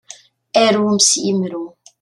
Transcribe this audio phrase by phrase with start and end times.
[0.63, 1.63] Arum s yimru.